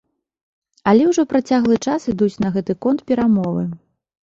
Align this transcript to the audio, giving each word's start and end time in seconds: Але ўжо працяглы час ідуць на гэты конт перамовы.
Але 0.91 1.03
ўжо 1.09 1.25
працяглы 1.35 1.77
час 1.87 2.01
ідуць 2.15 2.41
на 2.47 2.53
гэты 2.57 2.79
конт 2.87 3.07
перамовы. 3.15 3.71